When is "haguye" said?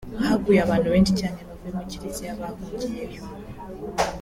0.27-0.59